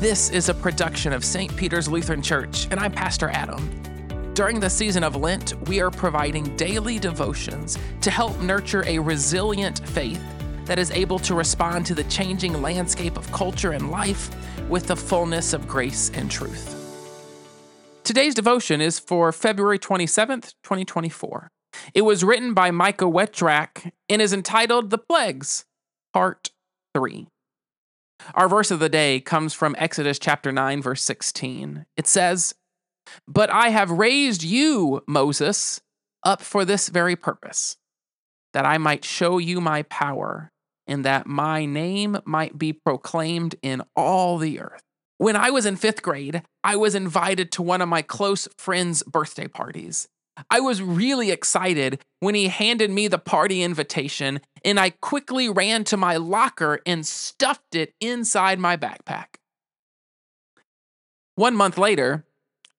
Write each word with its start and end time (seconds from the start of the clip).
This 0.00 0.30
is 0.30 0.48
a 0.48 0.54
production 0.54 1.12
of 1.12 1.22
St. 1.22 1.54
Peter's 1.58 1.86
Lutheran 1.86 2.22
Church, 2.22 2.66
and 2.70 2.80
I'm 2.80 2.90
Pastor 2.90 3.28
Adam. 3.28 4.32
During 4.32 4.58
the 4.58 4.70
season 4.70 5.04
of 5.04 5.14
Lent, 5.14 5.52
we 5.68 5.78
are 5.82 5.90
providing 5.90 6.56
daily 6.56 6.98
devotions 6.98 7.76
to 8.00 8.10
help 8.10 8.40
nurture 8.40 8.82
a 8.86 8.98
resilient 8.98 9.86
faith 9.86 10.22
that 10.64 10.78
is 10.78 10.90
able 10.92 11.18
to 11.18 11.34
respond 11.34 11.84
to 11.84 11.94
the 11.94 12.04
changing 12.04 12.62
landscape 12.62 13.18
of 13.18 13.30
culture 13.30 13.72
and 13.72 13.90
life 13.90 14.30
with 14.70 14.86
the 14.86 14.96
fullness 14.96 15.52
of 15.52 15.68
grace 15.68 16.10
and 16.14 16.30
truth. 16.30 16.74
Today's 18.02 18.34
devotion 18.34 18.80
is 18.80 18.98
for 18.98 19.32
February 19.32 19.78
27th, 19.78 20.54
2024. 20.62 21.50
It 21.92 22.06
was 22.06 22.24
written 22.24 22.54
by 22.54 22.70
Micah 22.70 23.04
Wettschurack 23.04 23.92
and 24.08 24.22
is 24.22 24.32
entitled 24.32 24.88
The 24.88 24.96
Plagues, 24.96 25.66
Part 26.14 26.48
3. 26.94 27.26
Our 28.34 28.48
verse 28.48 28.70
of 28.70 28.80
the 28.80 28.88
day 28.88 29.20
comes 29.20 29.54
from 29.54 29.74
Exodus 29.78 30.18
chapter 30.18 30.52
9, 30.52 30.82
verse 30.82 31.02
16. 31.02 31.86
It 31.96 32.06
says, 32.06 32.54
But 33.26 33.50
I 33.50 33.68
have 33.70 33.90
raised 33.90 34.42
you, 34.42 35.02
Moses, 35.06 35.80
up 36.22 36.42
for 36.42 36.64
this 36.64 36.88
very 36.88 37.16
purpose, 37.16 37.76
that 38.52 38.66
I 38.66 38.78
might 38.78 39.04
show 39.04 39.38
you 39.38 39.60
my 39.60 39.82
power, 39.84 40.50
and 40.86 41.04
that 41.04 41.26
my 41.26 41.64
name 41.64 42.18
might 42.24 42.58
be 42.58 42.72
proclaimed 42.72 43.54
in 43.62 43.82
all 43.96 44.38
the 44.38 44.60
earth. 44.60 44.82
When 45.18 45.36
I 45.36 45.50
was 45.50 45.66
in 45.66 45.76
fifth 45.76 46.02
grade, 46.02 46.42
I 46.64 46.76
was 46.76 46.94
invited 46.94 47.52
to 47.52 47.62
one 47.62 47.82
of 47.82 47.88
my 47.88 48.02
close 48.02 48.48
friends' 48.56 49.02
birthday 49.02 49.48
parties. 49.48 50.08
I 50.48 50.60
was 50.60 50.80
really 50.80 51.30
excited 51.30 52.00
when 52.20 52.34
he 52.34 52.48
handed 52.48 52.90
me 52.90 53.08
the 53.08 53.18
party 53.18 53.62
invitation, 53.62 54.40
and 54.64 54.78
I 54.78 54.90
quickly 54.90 55.48
ran 55.48 55.84
to 55.84 55.96
my 55.96 56.16
locker 56.16 56.80
and 56.86 57.06
stuffed 57.06 57.74
it 57.74 57.94
inside 58.00 58.58
my 58.58 58.76
backpack. 58.76 59.36
One 61.34 61.56
month 61.56 61.78
later, 61.78 62.24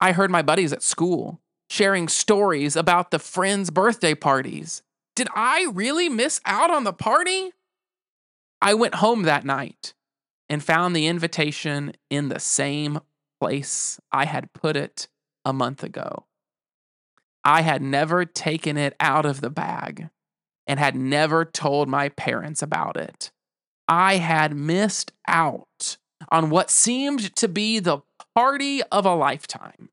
I 0.00 0.12
heard 0.12 0.30
my 0.30 0.42
buddies 0.42 0.72
at 0.72 0.82
school 0.82 1.40
sharing 1.68 2.08
stories 2.08 2.74
about 2.74 3.10
the 3.10 3.18
friends' 3.18 3.70
birthday 3.70 4.14
parties. 4.14 4.82
Did 5.14 5.28
I 5.34 5.68
really 5.72 6.08
miss 6.08 6.40
out 6.44 6.70
on 6.70 6.84
the 6.84 6.92
party? 6.92 7.52
I 8.60 8.74
went 8.74 8.96
home 8.96 9.22
that 9.22 9.44
night 9.44 9.94
and 10.48 10.64
found 10.64 10.94
the 10.94 11.06
invitation 11.06 11.92
in 12.10 12.28
the 12.28 12.40
same 12.40 13.00
place 13.40 14.00
I 14.10 14.24
had 14.24 14.52
put 14.52 14.76
it 14.76 15.08
a 15.44 15.52
month 15.52 15.84
ago. 15.84 16.26
I 17.44 17.62
had 17.62 17.82
never 17.82 18.24
taken 18.24 18.76
it 18.76 18.94
out 19.00 19.24
of 19.24 19.40
the 19.40 19.48
bag 19.48 20.10
and 20.70 20.78
had 20.78 20.94
never 20.94 21.44
told 21.44 21.88
my 21.88 22.10
parents 22.10 22.62
about 22.62 22.96
it. 22.96 23.32
I 23.88 24.18
had 24.18 24.54
missed 24.54 25.10
out 25.26 25.96
on 26.30 26.48
what 26.48 26.70
seemed 26.70 27.34
to 27.34 27.48
be 27.48 27.80
the 27.80 27.98
party 28.36 28.80
of 28.92 29.04
a 29.04 29.16
lifetime. 29.16 29.88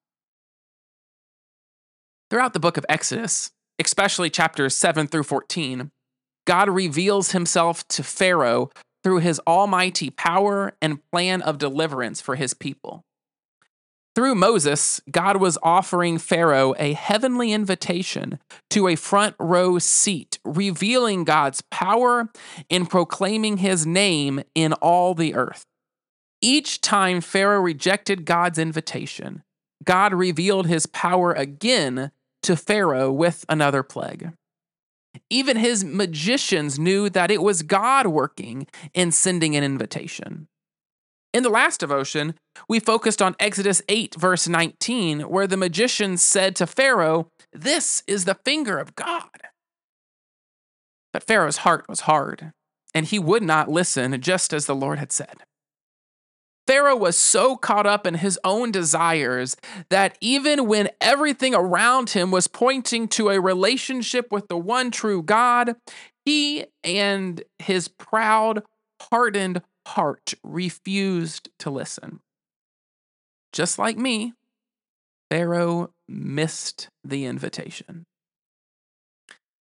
Throughout 2.29 2.53
the 2.53 2.59
book 2.59 2.77
of 2.77 2.85
Exodus, 2.87 3.49
especially 3.79 4.29
chapters 4.29 4.75
7 4.75 5.07
through 5.07 5.23
14, 5.23 5.89
God 6.45 6.69
reveals 6.69 7.31
himself 7.31 7.87
to 7.87 8.03
Pharaoh 8.03 8.69
through 9.03 9.21
his 9.21 9.41
almighty 9.47 10.11
power 10.11 10.73
and 10.79 11.03
plan 11.11 11.41
of 11.41 11.57
deliverance 11.57 12.21
for 12.21 12.35
his 12.35 12.53
people. 12.53 13.03
Through 14.17 14.33
Moses, 14.33 14.99
God 15.11 15.37
was 15.37 15.59
offering 15.61 16.17
Pharaoh 16.17 16.73
a 16.79 16.93
heavenly 16.93 17.53
invitation 17.53 18.39
to 18.71 18.87
a 18.87 18.95
front 18.95 19.35
row 19.39 19.77
seat, 19.77 20.39
revealing 20.43 21.23
God's 21.23 21.61
power 21.69 22.27
and 22.67 22.89
proclaiming 22.89 23.57
his 23.57 23.85
name 23.85 24.41
in 24.55 24.73
all 24.73 25.13
the 25.13 25.35
earth. 25.35 25.67
Each 26.41 26.81
time 26.81 27.21
Pharaoh 27.21 27.61
rejected 27.61 28.25
God's 28.25 28.57
invitation, 28.57 29.43
God 29.83 30.15
revealed 30.15 30.65
his 30.65 30.87
power 30.87 31.31
again 31.33 32.09
to 32.41 32.55
Pharaoh 32.55 33.11
with 33.11 33.45
another 33.47 33.83
plague. 33.83 34.31
Even 35.29 35.57
his 35.57 35.85
magicians 35.85 36.79
knew 36.79 37.07
that 37.11 37.29
it 37.29 37.43
was 37.43 37.61
God 37.61 38.07
working 38.07 38.65
in 38.95 39.11
sending 39.11 39.55
an 39.55 39.63
invitation. 39.63 40.47
In 41.37 41.43
the 41.43 41.49
last 41.49 41.81
devotion, 41.81 42.33
we 42.67 42.79
focused 42.79 43.21
on 43.21 43.35
Exodus 43.39 43.79
8, 43.87 44.15
verse 44.15 44.47
19, 44.47 45.19
where 45.19 45.45
the 45.45 45.55
magician 45.55 46.17
said 46.17 46.55
to 46.55 46.65
Pharaoh, 46.65 47.29
This 47.53 48.01
is 48.07 48.25
the 48.25 48.39
finger 48.43 48.79
of 48.79 48.95
God. 48.95 49.29
But 51.13 51.21
Pharaoh's 51.21 51.57
heart 51.57 51.85
was 51.87 51.99
hard, 52.01 52.53
and 52.91 53.05
he 53.05 53.19
would 53.19 53.43
not 53.43 53.69
listen, 53.69 54.19
just 54.19 54.51
as 54.51 54.65
the 54.65 54.73
Lord 54.73 54.97
had 54.97 55.11
said. 55.11 55.43
Pharaoh 56.65 56.95
was 56.95 57.15
so 57.15 57.55
caught 57.55 57.85
up 57.85 58.07
in 58.07 58.15
his 58.15 58.39
own 58.43 58.71
desires 58.71 59.55
that 59.91 60.17
even 60.19 60.65
when 60.65 60.89
everything 60.99 61.53
around 61.53 62.09
him 62.09 62.31
was 62.31 62.47
pointing 62.47 63.07
to 63.09 63.29
a 63.29 63.39
relationship 63.39 64.31
with 64.31 64.47
the 64.47 64.57
one 64.57 64.89
true 64.89 65.21
God, 65.21 65.75
he 66.25 66.65
and 66.83 67.43
his 67.59 67.89
proud, 67.89 68.63
hardened 69.11 69.61
heart 69.87 70.33
refused 70.43 71.49
to 71.59 71.69
listen. 71.69 72.19
Just 73.53 73.79
like 73.79 73.97
me, 73.97 74.33
Pharaoh 75.29 75.91
missed 76.07 76.89
the 77.03 77.25
invitation. 77.25 78.05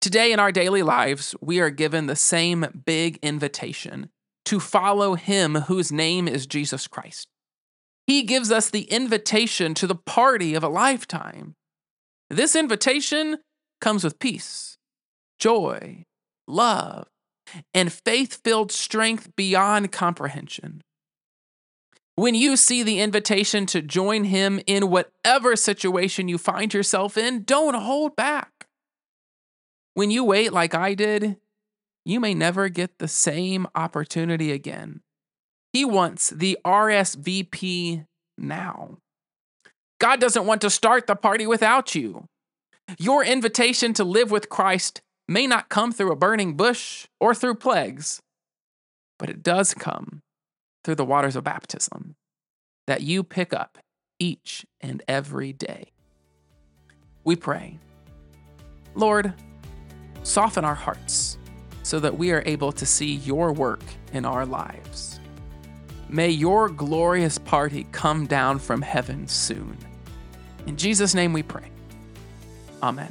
Today, 0.01 0.33
in 0.33 0.41
our 0.41 0.53
daily 0.53 0.83
lives, 0.83 1.35
we 1.41 1.61
are 1.61 1.71
given 1.71 2.07
the 2.07 2.17
same 2.17 2.83
big 2.85 3.19
invitation 3.23 4.11
to 4.45 4.59
follow 4.59 5.15
him 5.15 5.55
whose 5.55 5.93
name 5.93 6.27
is 6.27 6.47
Jesus 6.47 6.89
Christ. 6.89 7.29
He 8.07 8.23
gives 8.25 8.51
us 8.51 8.69
the 8.69 8.83
invitation 8.91 9.75
to 9.75 9.87
the 9.87 9.95
party 9.95 10.55
of 10.55 10.65
a 10.65 10.69
lifetime. 10.69 11.55
This 12.29 12.57
invitation 12.57 13.39
comes 13.81 14.03
with 14.03 14.19
peace, 14.19 14.77
joy, 15.39 16.05
love, 16.49 17.07
and 17.75 17.93
faith 17.93 18.41
filled 18.45 18.73
strength 18.73 19.35
beyond 19.37 19.93
comprehension. 19.93 20.83
When 22.15 22.35
you 22.35 22.57
see 22.57 22.83
the 22.83 23.01
invitation 23.01 23.65
to 23.67 23.81
join 23.81 24.25
him 24.25 24.61
in 24.67 24.91
whatever 24.91 25.57
situation 25.57 26.29
you 26.29 26.37
find 26.37 26.73
yourself 26.75 27.17
in, 27.17 27.45
don't 27.45 27.75
hold 27.75 28.17
back. 28.17 28.67
When 29.95 30.11
you 30.11 30.25
wait 30.25 30.53
like 30.53 30.75
I 30.75 30.95
did, 30.95 31.37
you 32.05 32.21
may 32.21 32.35
never 32.35 32.69
get 32.69 32.99
the 32.99 33.09
same 33.09 33.67
opportunity 33.75 34.53
again. 34.53 35.01
He 35.73 35.85
wants 35.85 36.31
the 36.31 36.59
RSVP 36.65 38.07
now. 38.37 38.99
God 39.99 40.21
doesn't 40.21 40.47
want 40.47 40.61
to 40.63 40.71
start 40.71 41.07
the 41.07 41.17
party 41.17 41.47
without 41.47 41.95
you. 41.95 42.27
Your 42.99 43.25
invitation 43.25 43.95
to 43.95 44.05
live 44.05 44.31
with 44.31 44.49
Christ 44.49 45.01
may 45.29 45.47
not 45.47 45.69
come 45.69 45.93
through 45.93 46.13
a 46.13 46.17
burning 46.17 46.57
bush 46.57 47.07
or 47.21 47.35
through 47.35 47.55
plagues, 47.55 48.21
but 49.19 49.31
it 49.31 49.43
does 49.43 49.75
come 49.75 50.23
through 50.85 50.97
the 50.97 51.05
waters 51.05 51.37
of 51.37 51.45
baptism 51.45 52.17
that 52.87 53.03
you 53.03 53.23
pick 53.23 53.53
up 53.53 53.79
each 54.19 54.67
and 54.81 55.03
every 55.07 55.53
day. 55.53 55.93
We 57.25 57.37
pray, 57.37 57.79
Lord, 58.95 59.33
soften 60.23 60.65
our 60.65 60.75
hearts 60.75 61.39
so 61.83 62.01
that 62.01 62.17
we 62.17 62.31
are 62.33 62.43
able 62.47 62.73
to 62.73 62.87
see 62.87 63.15
your 63.15 63.53
work 63.53 63.83
in 64.13 64.25
our 64.25 64.47
lives. 64.47 65.21
May 66.09 66.29
your 66.29 66.69
glorious 66.69 67.39
party 67.39 67.87
come 67.93 68.27
down 68.27 68.59
from 68.59 68.83
heaven 68.83 69.27
soon. 69.27 69.79
In 70.67 70.77
Jesus' 70.77 71.15
name 71.15 71.33
we 71.33 71.43
pray. 71.43 71.71
Amen. 72.83 73.11